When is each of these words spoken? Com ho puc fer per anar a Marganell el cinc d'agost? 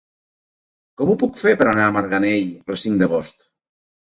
Com 1.01 1.11
ho 1.11 1.15
puc 1.23 1.37
fer 1.41 1.53
per 1.59 1.67
anar 1.73 1.83
a 1.89 1.93
Marganell 1.99 2.49
el 2.75 2.81
cinc 2.87 3.01
d'agost? 3.05 3.47